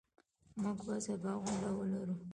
موږ 0.61 0.77
به 0.85 0.95
سبا 1.05 1.31
غونډه 1.41 1.69
ولرو. 1.77 2.15